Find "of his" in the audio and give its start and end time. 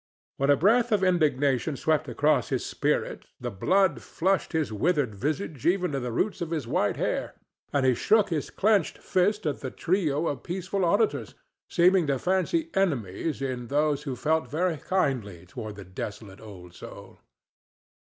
6.41-6.65